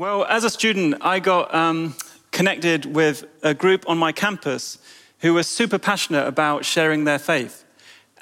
[0.00, 1.94] Well, as a student, I got um,
[2.32, 4.78] connected with a group on my campus
[5.18, 7.66] who were super passionate about sharing their faith.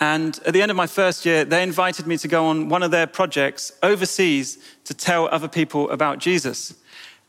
[0.01, 2.83] And at the end of my first year, they invited me to go on one
[2.83, 6.75] of their projects overseas to tell other people about Jesus.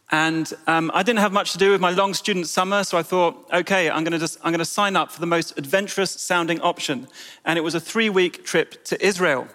[0.09, 3.03] And um, I didn't have much to do with my long student summer, so I
[3.03, 7.07] thought, okay, I'm going to sign up for the most adventurous sounding option.
[7.45, 9.47] And it was a three week trip to Israel.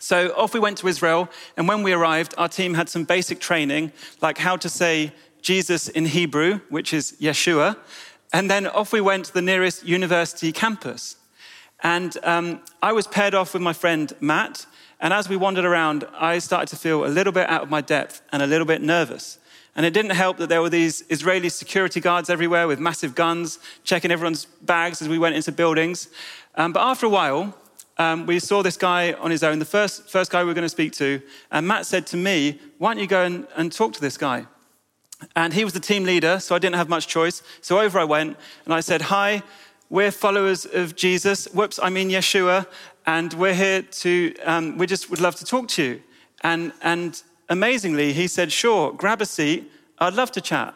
[0.00, 3.40] So off we went to Israel, and when we arrived, our team had some basic
[3.40, 5.12] training, like how to say
[5.42, 7.76] Jesus in Hebrew, which is Yeshua.
[8.32, 11.16] And then off we went to the nearest university campus.
[11.80, 14.66] And um, I was paired off with my friend Matt.
[15.00, 17.80] And as we wandered around, I started to feel a little bit out of my
[17.80, 19.38] depth and a little bit nervous.
[19.76, 23.60] And it didn't help that there were these Israeli security guards everywhere with massive guns,
[23.84, 26.08] checking everyone's bags as we went into buildings.
[26.56, 27.54] Um, but after a while,
[27.98, 30.62] um, we saw this guy on his own, the first, first guy we were going
[30.62, 31.20] to speak to.
[31.50, 34.46] And Matt said to me, Why don't you go and, and talk to this guy?
[35.34, 37.42] And he was the team leader, so I didn't have much choice.
[37.60, 39.42] So over I went and I said, Hi,
[39.90, 41.46] we're followers of Jesus.
[41.46, 42.66] Whoops, I mean Yeshua.
[43.06, 46.02] And we're here to, um, we just would love to talk to you.
[46.42, 49.70] And, and amazingly, he said, Sure, grab a seat.
[49.98, 50.74] I'd love to chat.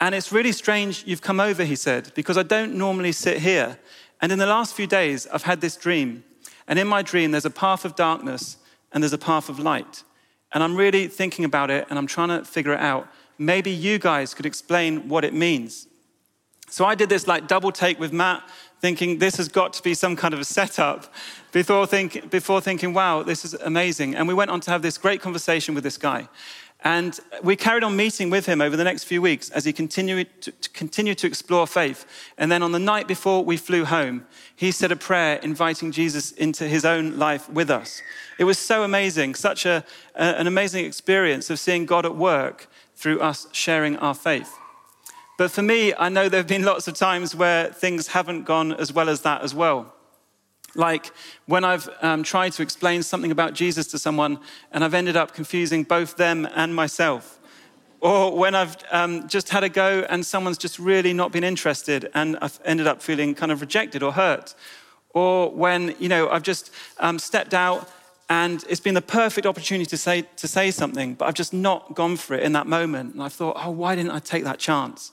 [0.00, 3.78] And it's really strange you've come over, he said, because I don't normally sit here.
[4.20, 6.24] And in the last few days, I've had this dream.
[6.68, 8.56] And in my dream, there's a path of darkness
[8.92, 10.04] and there's a path of light.
[10.52, 13.08] And I'm really thinking about it and I'm trying to figure it out.
[13.38, 15.86] Maybe you guys could explain what it means.
[16.68, 18.42] So I did this like double take with Matt,
[18.80, 21.12] thinking this has got to be some kind of a setup
[21.52, 24.14] before, think, before thinking, wow, this is amazing.
[24.14, 26.28] And we went on to have this great conversation with this guy.
[26.84, 30.28] And we carried on meeting with him over the next few weeks as he continued
[30.42, 32.04] to, to, continue to explore faith.
[32.36, 36.32] And then on the night before we flew home, he said a prayer inviting Jesus
[36.32, 38.02] into his own life with us.
[38.38, 39.84] It was so amazing, such a,
[40.16, 44.52] a, an amazing experience of seeing God at work through us sharing our faith.
[45.38, 48.72] But for me, I know there have been lots of times where things haven't gone
[48.72, 49.94] as well as that as well.
[50.74, 51.12] Like
[51.46, 54.38] when I've um, tried to explain something about Jesus to someone
[54.70, 57.38] and I've ended up confusing both them and myself.
[58.00, 62.10] Or when I've um, just had a go and someone's just really not been interested
[62.14, 64.54] and I've ended up feeling kind of rejected or hurt.
[65.10, 67.88] Or when, you know, I've just um, stepped out
[68.28, 71.94] and it's been the perfect opportunity to say, to say something, but I've just not
[71.94, 73.12] gone for it in that moment.
[73.12, 75.12] And I've thought, oh, why didn't I take that chance?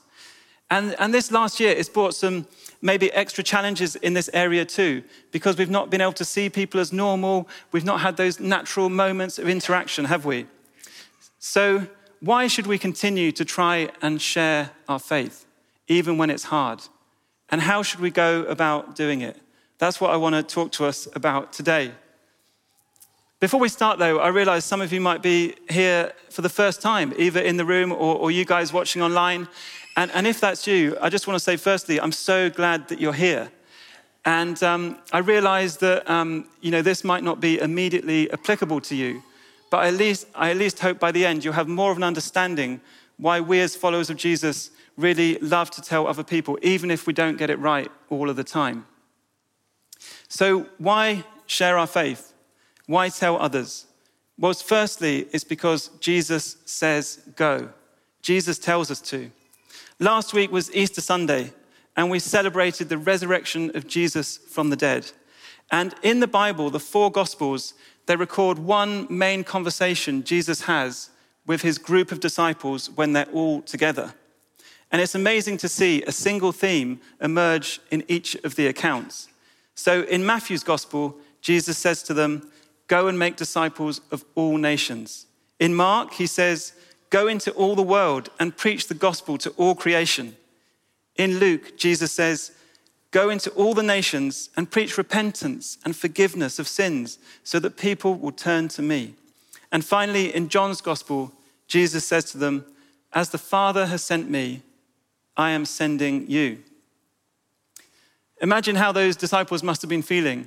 [0.70, 2.46] And, and this last year, it's brought some
[2.80, 6.80] maybe extra challenges in this area too, because we've not been able to see people
[6.80, 7.48] as normal.
[7.72, 10.46] We've not had those natural moments of interaction, have we?
[11.38, 11.86] So,
[12.20, 15.46] why should we continue to try and share our faith,
[15.88, 16.82] even when it's hard?
[17.48, 19.40] And how should we go about doing it?
[19.78, 21.92] That's what I want to talk to us about today.
[23.40, 26.82] Before we start, though, I realize some of you might be here for the first
[26.82, 29.48] time, either in the room or, or you guys watching online.
[30.00, 33.02] And, and if that's you, I just want to say, firstly, I'm so glad that
[33.02, 33.50] you're here.
[34.24, 38.96] And um, I realize that um, you know, this might not be immediately applicable to
[38.96, 39.22] you,
[39.68, 42.02] but at least, I at least hope by the end you'll have more of an
[42.02, 42.80] understanding
[43.18, 47.12] why we, as followers of Jesus, really love to tell other people, even if we
[47.12, 48.86] don't get it right all of the time.
[50.28, 52.32] So, why share our faith?
[52.86, 53.84] Why tell others?
[54.38, 57.68] Well, firstly, it's because Jesus says go.
[58.22, 59.30] Jesus tells us to.
[60.02, 61.52] Last week was Easter Sunday,
[61.94, 65.12] and we celebrated the resurrection of Jesus from the dead.
[65.70, 67.74] And in the Bible, the four Gospels,
[68.06, 71.10] they record one main conversation Jesus has
[71.46, 74.14] with his group of disciples when they're all together.
[74.90, 79.28] And it's amazing to see a single theme emerge in each of the accounts.
[79.74, 82.50] So in Matthew's Gospel, Jesus says to them,
[82.86, 85.26] Go and make disciples of all nations.
[85.58, 86.72] In Mark, he says,
[87.10, 90.36] Go into all the world and preach the gospel to all creation.
[91.16, 92.52] In Luke, Jesus says,
[93.10, 98.14] Go into all the nations and preach repentance and forgiveness of sins so that people
[98.14, 99.14] will turn to me.
[99.72, 101.32] And finally, in John's gospel,
[101.66, 102.64] Jesus says to them,
[103.12, 104.62] As the Father has sent me,
[105.36, 106.58] I am sending you.
[108.40, 110.46] Imagine how those disciples must have been feeling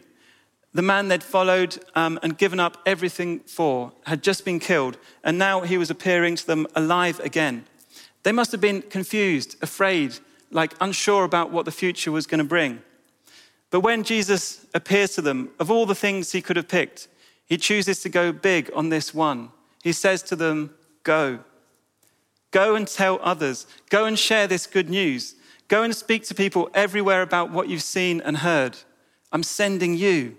[0.73, 5.37] the man they'd followed um, and given up everything for had just been killed, and
[5.37, 7.65] now he was appearing to them alive again.
[8.23, 10.17] They must have been confused, afraid,
[10.49, 12.81] like unsure about what the future was going to bring.
[13.69, 17.07] But when Jesus appears to them, of all the things he could have picked,
[17.45, 19.49] he chooses to go big on this one.
[19.83, 20.73] He says to them,
[21.03, 21.39] Go.
[22.51, 23.65] Go and tell others.
[23.89, 25.35] Go and share this good news.
[25.67, 28.77] Go and speak to people everywhere about what you've seen and heard.
[29.31, 30.37] I'm sending you.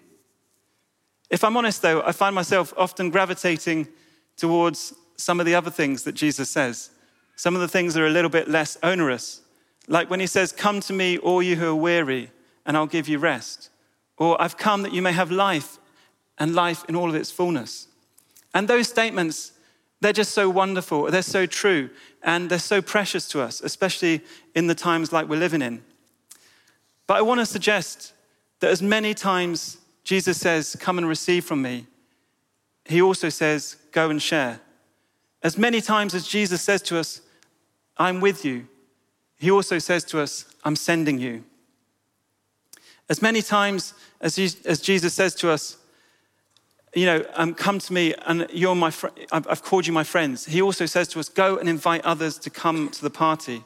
[1.34, 3.88] If I'm honest, though, I find myself often gravitating
[4.36, 6.90] towards some of the other things that Jesus says.
[7.34, 9.40] Some of the things are a little bit less onerous.
[9.88, 12.30] Like when he says, Come to me, all you who are weary,
[12.64, 13.70] and I'll give you rest.
[14.16, 15.78] Or I've come that you may have life
[16.38, 17.88] and life in all of its fullness.
[18.54, 19.50] And those statements,
[20.00, 21.90] they're just so wonderful, they're so true,
[22.22, 24.20] and they're so precious to us, especially
[24.54, 25.82] in the times like we're living in.
[27.08, 28.12] But I want to suggest
[28.60, 31.86] that as many times Jesus says, Come and receive from me,
[32.84, 34.60] he also says, Go and share.
[35.42, 37.20] As many times as Jesus says to us,
[37.96, 38.66] I'm with you,
[39.36, 41.44] he also says to us, I'm sending you.
[43.08, 45.76] As many times as, Jesus says to us,
[46.94, 50.46] you know, um, come to me and you're my fr- I've called you my friends.
[50.46, 53.64] He also says to us, go and invite others to come to the party.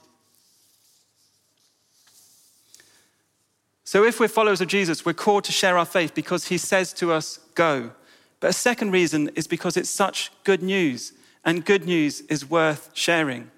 [3.89, 6.93] So if we're followers of Jesus, we're called to share our faith because he says
[6.93, 7.91] to us, go.
[8.39, 12.91] But a second reason is because it's such good news, and good news is worth
[12.93, 13.51] sharing.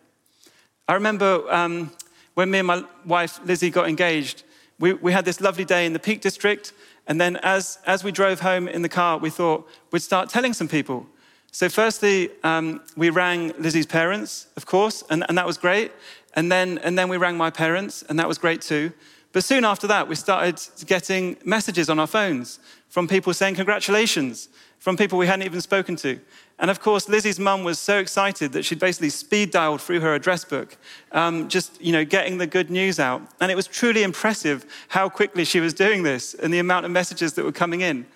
[0.86, 1.90] I remember um,
[2.34, 4.44] when me and my wife Lizzie got engaged,
[4.78, 6.72] we, we had this lovely day in the Peak District.
[7.08, 10.52] And then as, as we drove home in the car, we thought we'd start telling
[10.52, 11.08] some people.
[11.50, 15.90] So, firstly, um, we rang Lizzie's parents, of course, and, and that was great.
[16.34, 18.92] And then, and then we rang my parents, and that was great too.
[19.32, 24.48] But soon after that, we started getting messages on our phones from people saying congratulations,
[24.78, 26.18] from people we hadn't even spoken to.
[26.58, 30.14] And of course, Lizzie's mum was so excited that she'd basically speed dialed through her
[30.14, 30.76] address book,
[31.12, 33.22] um, just you know, getting the good news out.
[33.40, 36.90] And it was truly impressive how quickly she was doing this and the amount of
[36.90, 38.06] messages that were coming in.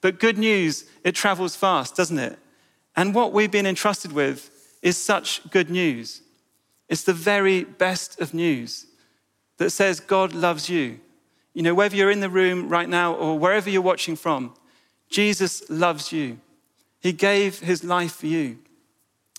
[0.00, 2.38] But good news, it travels fast, doesn't it?
[2.96, 4.50] And what we've been entrusted with
[4.82, 6.22] is such good news.
[6.88, 8.86] It's the very best of news
[9.62, 10.98] that says God loves you.
[11.54, 14.54] You know, whether you're in the room right now or wherever you're watching from,
[15.08, 16.38] Jesus loves you.
[17.00, 18.58] He gave his life for you.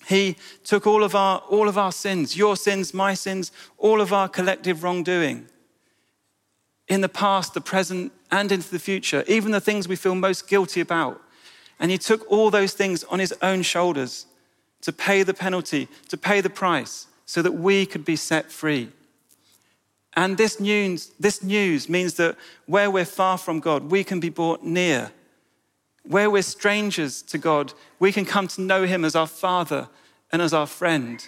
[0.07, 4.13] He took all of our, all of our sins, your sins, my sins, all of
[4.13, 5.47] our collective wrongdoing
[6.87, 10.47] in the past, the present, and into the future, even the things we feel most
[10.47, 11.21] guilty about.
[11.79, 14.25] And he took all those things on his own shoulders
[14.81, 18.91] to pay the penalty, to pay the price, so that we could be set free.
[20.15, 24.29] And this news, this news means that where we're far from God, we can be
[24.29, 25.11] brought near
[26.03, 29.87] where we're strangers to God, we can come to know Him as our Father
[30.31, 31.27] and as our friend.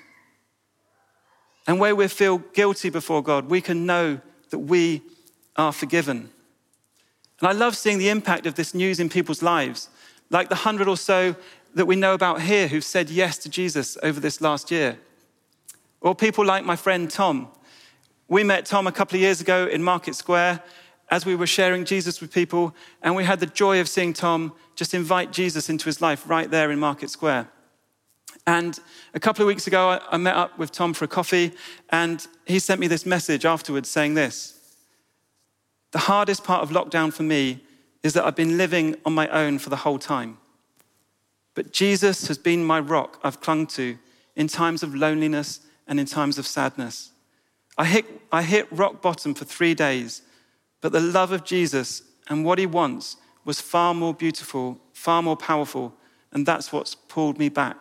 [1.68, 5.02] And where we feel guilty before God, we can know that we
[5.56, 6.30] are forgiven.
[7.40, 9.90] And I love seeing the impact of this news in people's lives,
[10.30, 11.36] like the hundred or so
[11.74, 14.98] that we know about here who've said yes to Jesus over this last year.
[16.02, 17.48] Or people like my friend Tom.
[18.28, 20.64] We met Tom a couple of years ago in Market Square
[21.12, 24.52] as we were sharing Jesus with people, and we had the joy of seeing Tom
[24.74, 27.48] just invite Jesus into his life right there in Market Square.
[28.48, 28.80] And
[29.14, 31.52] a couple of weeks ago, I met up with Tom for a coffee,
[31.92, 34.60] and he sent me this message afterwards saying this
[35.92, 37.64] The hardest part of lockdown for me
[38.02, 40.40] is that I've been living on my own for the whole time.
[41.54, 44.00] But Jesus has been my rock I've clung to
[44.36, 47.12] in times of loneliness and in times of sadness.
[47.78, 50.22] I hit, I hit rock bottom for three days,
[50.82, 55.38] but the love of Jesus and what he wants was far more beautiful, far more
[55.38, 55.94] powerful,
[56.32, 57.78] and that's what's pulled me back.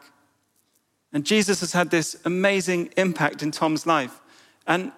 [1.12, 4.20] And Jesus has had this amazing impact in Tom's life.
[4.66, 4.90] And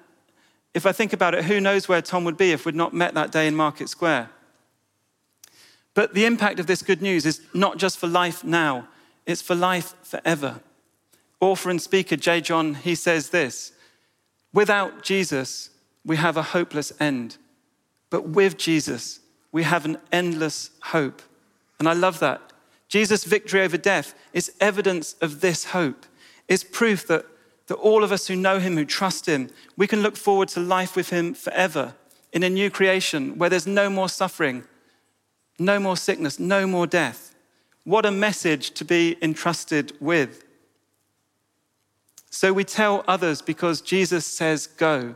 [0.73, 3.15] if I think about it, who knows where Tom would be if we'd not met
[3.15, 4.31] that day in Market Square?
[5.95, 8.89] But the impact of this good news is not just for life now,
[9.27, 10.61] it's for life forever.
[11.41, 12.41] Author and speaker J.
[12.41, 13.73] John, he says this
[14.57, 15.69] Without Jesus,
[16.03, 17.37] we have a hopeless end.
[18.09, 19.21] But with Jesus,
[19.53, 21.21] we have an endless hope.
[21.79, 22.41] And I love that.
[22.89, 26.07] Jesus' victory over death is evidence of this hope.
[26.49, 27.27] It's proof that,
[27.67, 30.61] that all of us who know him, who trust him, we can look forward to
[30.61, 31.93] life with him forever
[32.33, 34.65] in a new creation where there's no more suffering,
[35.59, 37.35] no more sickness, no more death.
[37.85, 40.46] What a message to be entrusted with.
[42.37, 45.15] So we tell others because Jesus says go,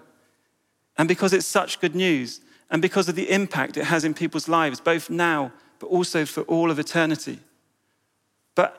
[0.97, 4.49] and because it's such good news and because of the impact it has in people's
[4.49, 7.41] lives, both now, but also for all of eternity.
[8.55, 8.75] But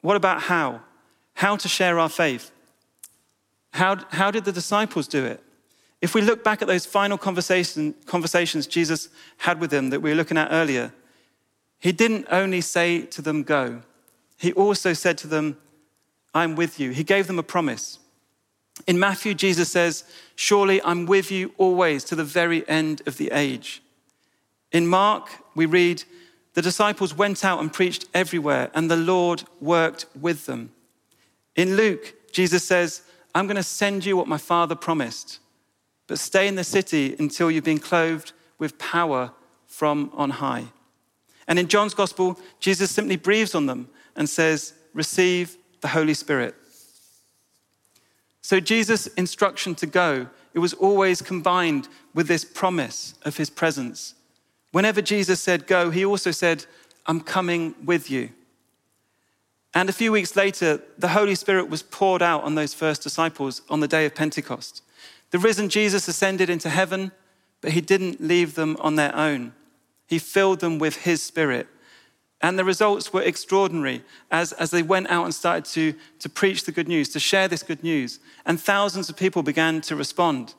[0.00, 0.80] what about how?
[1.34, 2.50] How to share our faith?
[3.72, 5.42] How, how did the disciples do it?
[6.00, 10.08] If we look back at those final conversation, conversations Jesus had with them that we
[10.08, 10.94] were looking at earlier,
[11.78, 13.82] he didn't only say to them, Go,
[14.38, 15.58] he also said to them,
[16.34, 16.90] I'm with you.
[16.90, 17.98] He gave them a promise.
[18.86, 23.30] In Matthew, Jesus says, Surely I'm with you always to the very end of the
[23.32, 23.82] age.
[24.72, 26.04] In Mark, we read,
[26.54, 30.72] The disciples went out and preached everywhere, and the Lord worked with them.
[31.54, 33.02] In Luke, Jesus says,
[33.34, 35.38] I'm going to send you what my Father promised,
[36.06, 39.32] but stay in the city until you've been clothed with power
[39.66, 40.64] from on high.
[41.46, 46.54] And in John's Gospel, Jesus simply breathes on them and says, Receive the Holy Spirit.
[48.40, 54.14] So Jesus' instruction to go, it was always combined with this promise of his presence.
[54.72, 56.64] Whenever Jesus said go, he also said,
[57.06, 58.30] I'm coming with you.
[59.74, 63.62] And a few weeks later, the Holy Spirit was poured out on those first disciples
[63.70, 64.82] on the day of Pentecost.
[65.30, 67.10] The risen Jesus ascended into heaven,
[67.62, 69.54] but he didn't leave them on their own.
[70.06, 71.68] He filled them with his spirit.
[72.42, 76.64] And the results were extraordinary as, as they went out and started to, to preach
[76.64, 78.18] the good news, to share this good news.
[78.44, 80.54] And thousands of people began to respond.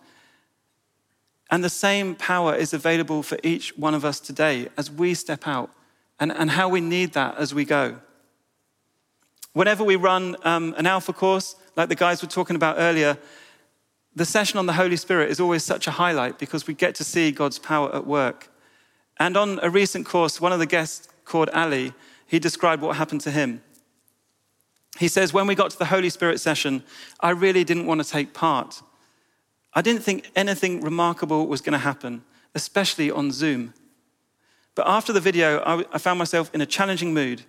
[1.51, 5.45] And the same power is available for each one of us today as we step
[5.45, 5.71] out
[6.19, 7.99] and, and how we need that as we go.
[9.51, 13.17] Whenever we run um, an Alpha course, like the guys were talking about earlier,
[14.15, 17.03] the session on the Holy Spirit is always such a highlight because we get to
[17.03, 18.49] see God's power at work.
[19.19, 21.93] And on a recent course, one of the guests called Ali,
[22.25, 23.61] he described what happened to him.
[24.99, 26.83] He says, When we got to the Holy Spirit session,
[27.19, 28.81] I really didn't want to take part.
[29.73, 33.73] I didn't think anything remarkable was going to happen, especially on Zoom.
[34.75, 37.43] But after the video, I found myself in a challenging mood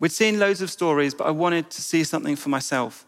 [0.00, 3.04] We'd seen loads of stories, but I wanted to see something for myself.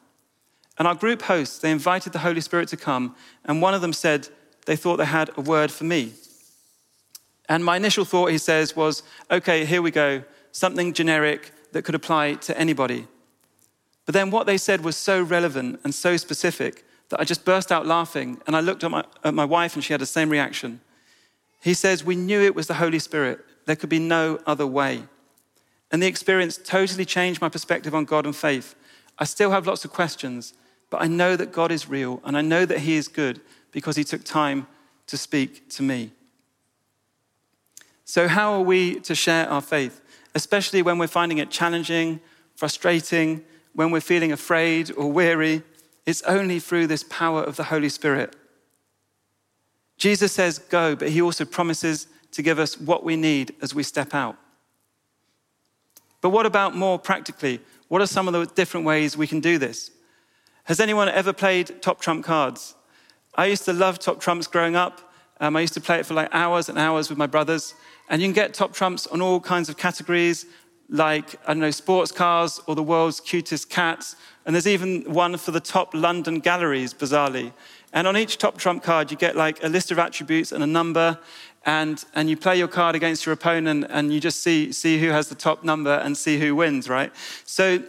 [0.78, 3.92] And our group hosts, they invited the Holy Spirit to come, and one of them
[3.92, 4.28] said
[4.66, 6.14] they thought they had a word for me.
[7.50, 11.96] And my initial thought, he says, was okay, here we go, something generic that could
[11.96, 13.08] apply to anybody.
[14.06, 17.72] But then what they said was so relevant and so specific that I just burst
[17.72, 20.30] out laughing, and I looked at my, at my wife, and she had the same
[20.30, 20.80] reaction.
[21.60, 23.40] He says, We knew it was the Holy Spirit.
[23.66, 25.02] There could be no other way.
[25.90, 28.76] And the experience totally changed my perspective on God and faith.
[29.18, 30.54] I still have lots of questions,
[30.88, 33.40] but I know that God is real and I know that He is good
[33.72, 34.68] because He took time
[35.08, 36.12] to speak to me.
[38.10, 40.00] So, how are we to share our faith,
[40.34, 42.18] especially when we're finding it challenging,
[42.56, 45.62] frustrating, when we're feeling afraid or weary?
[46.06, 48.34] It's only through this power of the Holy Spirit.
[49.96, 53.84] Jesus says, Go, but He also promises to give us what we need as we
[53.84, 54.36] step out.
[56.20, 57.60] But what about more practically?
[57.86, 59.92] What are some of the different ways we can do this?
[60.64, 62.74] Has anyone ever played top trump cards?
[63.36, 65.00] I used to love top trumps growing up.
[65.40, 67.72] Um, I used to play it for like hours and hours with my brothers.
[68.10, 70.44] And you can get top trumps on all kinds of categories,
[70.88, 74.16] like, I don't know, sports cars or the world's cutest cats.
[74.44, 77.52] And there's even one for the top London galleries, bizarrely.
[77.92, 80.66] And on each top trump card, you get like a list of attributes and a
[80.66, 81.18] number
[81.64, 85.08] and, and you play your card against your opponent and you just see, see who
[85.10, 87.12] has the top number and see who wins, right?
[87.44, 87.82] So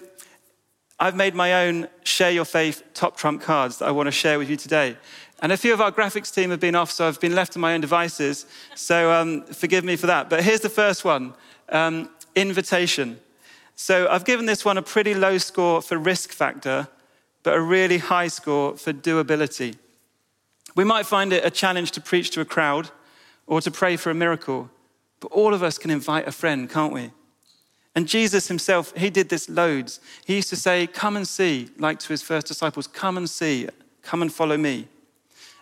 [1.00, 4.38] I've made my own share your faith top trump cards that I want to share
[4.38, 4.98] with you today.
[5.42, 7.60] And a few of our graphics team have been off, so I've been left to
[7.60, 8.46] my own devices.
[8.76, 10.30] So um, forgive me for that.
[10.30, 11.34] But here's the first one
[11.70, 13.20] um, invitation.
[13.76, 16.88] So I've given this one a pretty low score for risk factor,
[17.42, 19.76] but a really high score for doability.
[20.76, 22.92] We might find it a challenge to preach to a crowd
[23.48, 24.70] or to pray for a miracle.
[25.20, 27.12] But all of us can invite a friend, can't we?
[27.96, 30.00] And Jesus himself, he did this loads.
[30.26, 33.68] He used to say, Come and see, like to his first disciples, come and see,
[34.02, 34.88] come and follow me.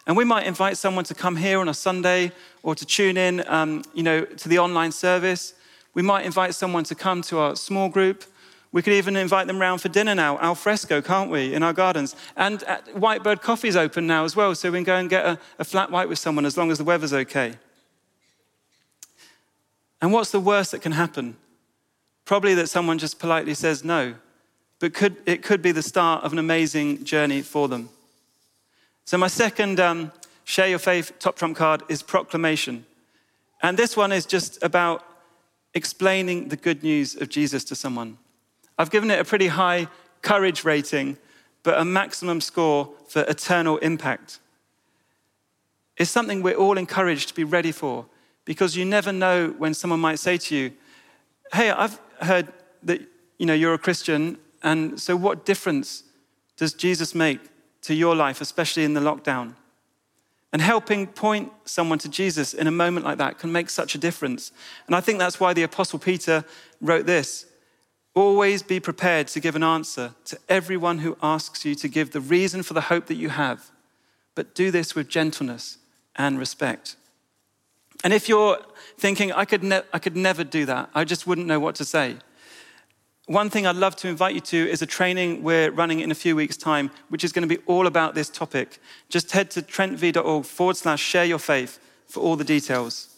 [0.09, 2.31] And we might invite someone to come here on a Sunday
[2.63, 5.53] or to tune in, um, you know, to the online service.
[5.93, 8.23] We might invite someone to come to our small group.
[8.71, 11.73] We could even invite them round for dinner now, al fresco, can't we, in our
[11.73, 12.15] gardens?
[12.35, 12.61] And
[12.95, 15.91] Whitebird Coffee's open now as well, so we can go and get a, a flat
[15.91, 17.53] white with someone as long as the weather's okay.
[20.01, 21.37] And what's the worst that can happen?
[22.25, 24.15] Probably that someone just politely says no,
[24.79, 27.89] but could, it could be the start of an amazing journey for them.
[29.09, 30.11] So, my second um,
[30.43, 32.85] share your faith top trump card is proclamation.
[33.63, 35.03] And this one is just about
[35.73, 38.19] explaining the good news of Jesus to someone.
[38.77, 39.87] I've given it a pretty high
[40.21, 41.17] courage rating,
[41.63, 44.37] but a maximum score for eternal impact.
[45.97, 48.05] It's something we're all encouraged to be ready for
[48.45, 50.71] because you never know when someone might say to you,
[51.51, 53.01] Hey, I've heard that
[53.39, 56.03] you know, you're a Christian, and so what difference
[56.57, 57.39] does Jesus make
[57.81, 59.53] to your life, especially in the lockdown?
[60.51, 63.99] And helping point someone to Jesus in a moment like that can make such a
[63.99, 64.51] difference.
[64.87, 66.43] And I think that's why the Apostle Peter
[66.81, 67.45] wrote this
[68.15, 72.19] Always be prepared to give an answer to everyone who asks you to give the
[72.19, 73.69] reason for the hope that you have,
[74.33, 75.77] but do this with gentleness
[76.15, 76.95] and respect.
[78.03, 78.57] And if you're
[78.97, 81.85] thinking, I could, ne- I could never do that, I just wouldn't know what to
[81.85, 82.17] say.
[83.29, 86.15] One thing I'd love to invite you to is a training we're running in a
[86.15, 88.79] few weeks' time, which is going to be all about this topic.
[89.07, 93.15] Just head to trentv.org forward slash share your faith for all the details.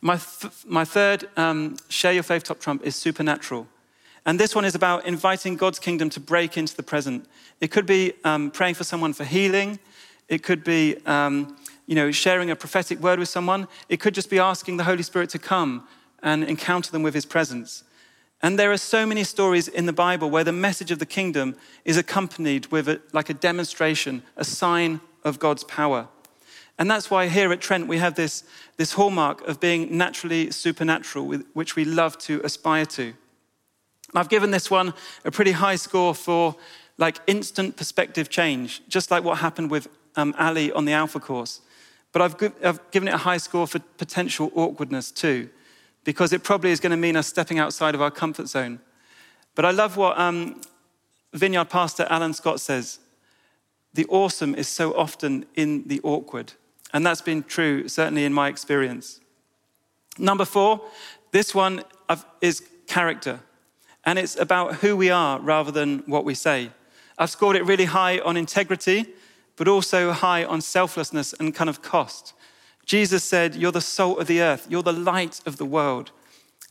[0.00, 3.66] My, th- my third um, share your faith top trump is supernatural.
[4.24, 7.26] And this one is about inviting God's kingdom to break into the present.
[7.60, 9.80] It could be um, praying for someone for healing.
[10.28, 11.56] It could be, um,
[11.88, 13.66] you know, sharing a prophetic word with someone.
[13.88, 15.88] It could just be asking the Holy Spirit to come
[16.22, 17.82] and encounter them with his presence.
[18.42, 21.54] And there are so many stories in the Bible where the message of the kingdom
[21.84, 26.08] is accompanied with a, like a demonstration, a sign of God's power.
[26.78, 28.42] And that's why here at Trent we have this,
[28.76, 33.14] this hallmark of being naturally supernatural, which we love to aspire to.
[34.14, 34.92] I've given this one
[35.24, 36.56] a pretty high score for
[36.98, 41.60] like instant perspective change, just like what happened with um, Ali on the Alpha course.
[42.10, 45.48] But I've, I've given it a high score for potential awkwardness too,
[46.04, 48.80] because it probably is going to mean us stepping outside of our comfort zone.
[49.54, 50.60] But I love what um,
[51.32, 52.98] Vineyard Pastor Alan Scott says
[53.94, 56.54] the awesome is so often in the awkward.
[56.92, 59.20] And that's been true, certainly in my experience.
[60.18, 60.82] Number four,
[61.30, 61.82] this one
[62.40, 63.40] is character.
[64.04, 66.70] And it's about who we are rather than what we say.
[67.18, 69.06] I've scored it really high on integrity,
[69.56, 72.34] but also high on selflessness and kind of cost.
[72.84, 76.10] Jesus said, You're the salt of the earth, you're the light of the world.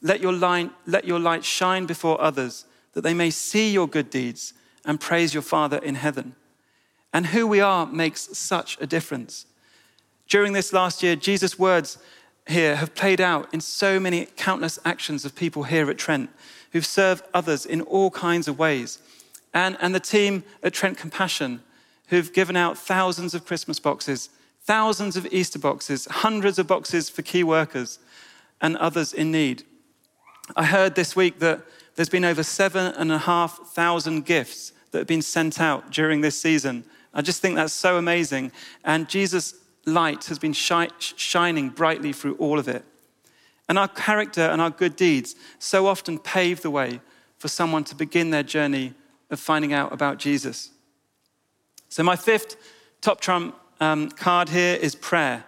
[0.01, 4.09] Let your light, let your light shine before others, that they may see your good
[4.09, 4.53] deeds
[4.83, 6.35] and praise your Father in heaven.
[7.13, 9.45] And who we are makes such a difference.
[10.27, 11.97] During this last year, Jesus' words
[12.47, 16.29] here have played out in so many countless actions of people here at Trent
[16.71, 18.99] who've served others in all kinds of ways.
[19.53, 21.61] And, and the team at Trent Compassion,
[22.07, 24.29] who've given out thousands of Christmas boxes,
[24.63, 27.99] thousands of Easter boxes, hundreds of boxes for key workers
[28.61, 29.63] and others in need.
[30.55, 31.61] I heard this week that
[31.95, 36.21] there's been over seven and a half thousand gifts that have been sent out during
[36.21, 36.83] this season.
[37.13, 38.51] I just think that's so amazing.
[38.83, 42.85] And Jesus' light has been shi- shining brightly through all of it.
[43.67, 46.99] And our character and our good deeds so often pave the way
[47.37, 48.93] for someone to begin their journey
[49.29, 50.71] of finding out about Jesus.
[51.89, 52.57] So, my fifth
[53.01, 55.43] top trump um, card here is prayer.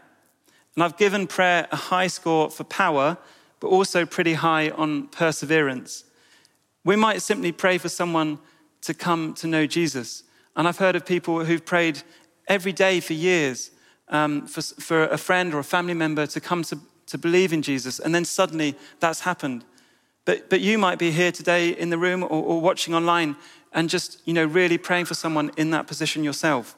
[0.76, 3.18] And I've given prayer a high score for power,
[3.62, 6.04] but also pretty high on perseverance.
[6.84, 8.40] We might simply pray for someone
[8.82, 10.24] to come to know Jesus.
[10.56, 12.02] And I've heard of people who've prayed
[12.48, 13.72] every day for years
[14.10, 17.62] um, for, for a friend or a family member to come to, to believe in
[17.62, 19.64] Jesus, and then suddenly that's happened.
[20.26, 23.36] But, but you might be here today in the room or, or watching online
[23.72, 26.76] and just, you know, really praying for someone in that position yourself.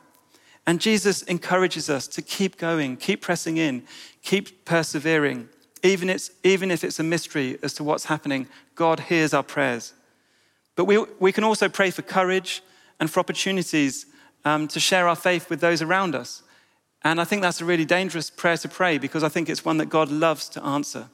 [0.67, 3.83] And Jesus encourages us to keep going, keep pressing in,
[4.23, 5.49] keep persevering.
[5.83, 9.93] Even, it's, even if it's a mystery as to what's happening, God hears our prayers.
[10.75, 12.63] But we, we can also pray for courage
[12.99, 14.07] and for opportunities
[14.43, 16.41] um, to share our faith with those around us.
[17.03, 19.77] And I think that's a really dangerous prayer to pray because I think it's one
[19.77, 21.09] that God loves to answer.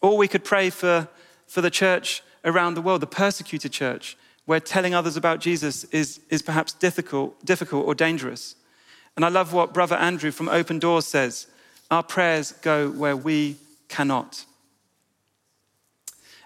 [0.00, 1.08] Or we could pray for,
[1.46, 6.20] for the church around the world, the persecuted church, where telling others about Jesus is,
[6.30, 8.54] is perhaps difficult, difficult or dangerous.
[9.16, 11.46] And I love what Brother Andrew from Open Doors says
[11.90, 13.56] our prayers go where we
[13.88, 14.44] cannot.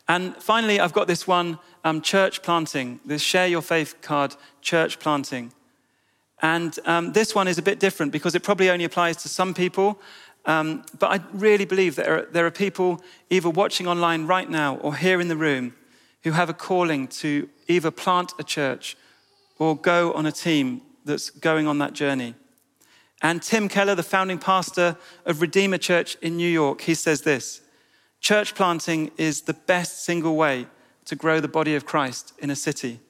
[0.09, 4.99] And finally, I've got this one um, church planting, this share your faith card, church
[4.99, 5.53] planting.
[6.43, 9.55] And um, this one is a bit different because it probably only applies to some
[9.55, 10.01] people.
[10.47, 14.49] Um, but I really believe that there are, there are people either watching online right
[14.49, 15.75] now or here in the room
[16.23, 18.97] who have a calling to either plant a church
[19.59, 22.35] or go on a team that's going on that journey.
[23.23, 27.61] And Tim Keller, the founding pastor of Redeemer Church in New York, he says this
[28.21, 30.67] Church planting is the best single way
[31.07, 33.01] to grow the body of Christ in a city.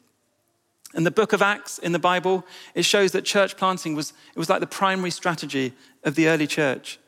[0.94, 2.44] In the book of Acts in the Bible,
[2.75, 6.49] it shows that church planting was, it was like the primary strategy of the early
[6.49, 6.99] church.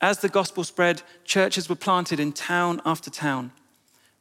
[0.00, 3.52] As the gospel spread, churches were planted in town after town.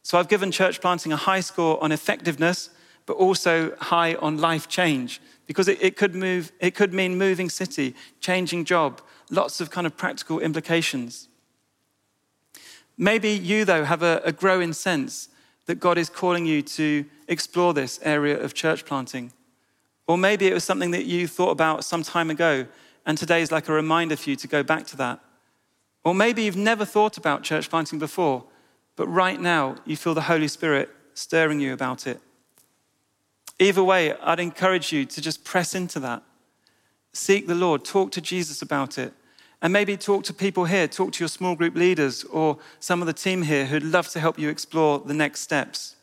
[0.06, 2.70] So I've given church planting a high score on effectiveness,
[3.08, 7.50] but also high on life change, because it, it, could move, it could mean moving
[7.50, 11.28] city, changing job, lots of kind of practical implications.
[12.96, 15.30] Maybe you, though, have a, a growing sense
[15.65, 19.34] that God is calling you to explore this area of church planting.
[20.06, 22.68] Or maybe it was something that you thought about some time ago,
[23.08, 25.20] and today is like a reminder for you to go back to that.
[26.04, 28.44] Or maybe you've never thought about church planting before,
[28.95, 32.19] but right now you feel the Holy Spirit stirring you about it.
[33.60, 36.23] Either way, I'd encourage you to just press into that.
[37.13, 39.13] Seek the Lord, talk to Jesus about it,
[39.62, 43.08] and maybe talk to people here, talk to your small group leaders or some of
[43.08, 45.95] the team here who'd love to help you explore the next steps.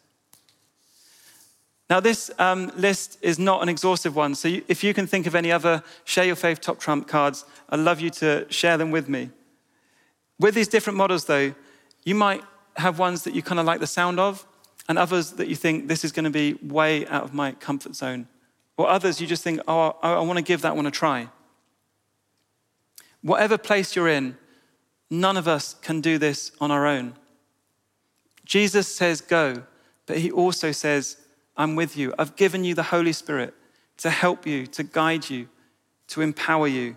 [1.91, 5.27] Now, this um, list is not an exhaustive one, so you, if you can think
[5.27, 8.91] of any other Share Your Faith Top Trump cards, I'd love you to share them
[8.91, 9.29] with me.
[10.41, 11.55] With these different models, though,
[12.05, 12.43] you might
[12.77, 14.47] have ones that you kind of like the sound of,
[14.89, 17.95] and others that you think this is going to be way out of my comfort
[17.95, 18.27] zone.
[18.77, 21.29] Or others you just think, oh, I, want to give that one a try.
[23.21, 24.37] Whatever place you're in,
[25.11, 27.15] none of us can do this on our own.
[28.45, 29.63] Jesus says, go,
[30.07, 31.17] but he also says,
[31.57, 32.15] I'm with you.
[32.19, 33.55] I've given you the Holy Spirit
[33.99, 35.49] to help you, to guide you,
[36.09, 36.97] to empower you.